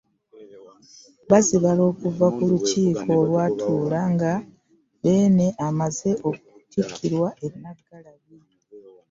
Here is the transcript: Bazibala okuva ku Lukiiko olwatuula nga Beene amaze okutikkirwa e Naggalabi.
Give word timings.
Bazibala 1.29 1.81
okuva 1.91 2.25
ku 2.35 2.43
Lukiiko 2.51 3.09
olwatuula 3.21 4.01
nga 4.13 4.31
Beene 5.01 5.47
amaze 5.67 6.09
okutikkirwa 6.29 7.29
e 7.45 7.47
Naggalabi. 7.61 8.35